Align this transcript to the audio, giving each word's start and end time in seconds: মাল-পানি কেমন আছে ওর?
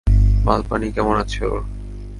মাল-পানি 0.45 0.87
কেমন 0.91 1.15
আছে 1.17 1.41
ওর? 1.45 1.61